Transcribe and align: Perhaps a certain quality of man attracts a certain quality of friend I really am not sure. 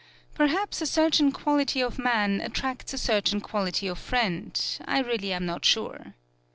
Perhaps 0.33 0.81
a 0.81 0.87
certain 0.87 1.31
quality 1.31 1.79
of 1.79 1.99
man 1.99 2.41
attracts 2.41 2.91
a 2.91 2.97
certain 2.97 3.39
quality 3.39 3.85
of 3.87 3.99
friend 3.99 4.59
I 4.85 4.97
really 4.97 5.31
am 5.31 5.45
not 5.45 5.63
sure. 5.63 6.15